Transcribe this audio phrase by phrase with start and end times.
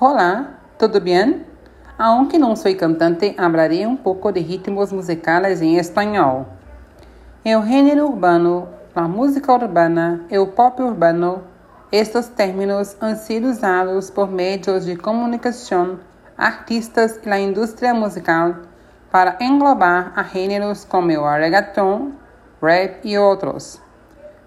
[0.00, 1.46] Olá, tudo bem?
[1.96, 6.48] Aunque não sou cantante, hablaré um pouco de ritmos musicais em espanhol.
[7.46, 11.44] O gênero urbano, a música urbana e o pop urbano,
[11.92, 16.00] estes términos han sido usados por meios de comunicação,
[16.36, 18.56] artistas e a indústria musical
[19.12, 22.10] para englobar a gêneros como o reggaeton,
[22.60, 23.80] rap e outros.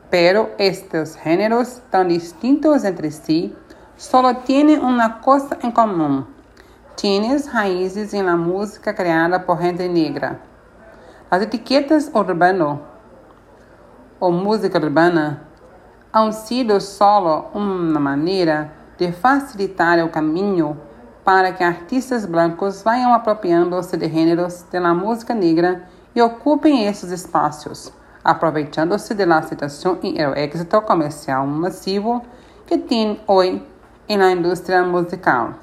[0.10, 3.56] Pero estes géneros tan distintos entre sí
[3.98, 6.26] solo tienen una cosa en común.
[6.96, 10.40] Tienen raíces en la música creada por gente negra.
[11.30, 12.82] As etiquetas urbano
[14.20, 15.42] ou música urbana
[16.14, 20.78] han sido solo uma maneira de facilitar o caminho
[21.24, 25.84] para que artistas brancos vayam apropriando-se de gêneros da música negra
[26.16, 27.92] e ocupem esses espaços
[28.24, 32.22] aproveitando-se da situação e o êxito comercial massivo
[32.66, 33.62] que tem hoje
[34.16, 35.56] na indústria musical.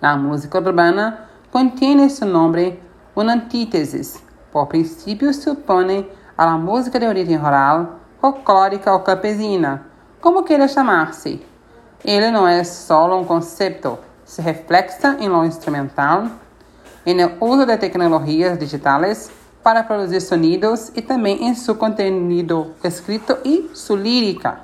[0.00, 2.78] A música urbana contém esse nome
[3.16, 4.20] uma antítese.
[4.52, 9.86] Por princípio, supõe a música de origem rural, folclórica ou campesina,
[10.20, 11.44] como queira chamar-se.
[12.04, 16.24] Ele não é só um conceito, se reflexa em lo instrumental,
[17.04, 19.30] no uso de tecnologias digitais
[19.62, 24.60] para produzir sonidos e também em seu conteúdo escrito e sua lírica.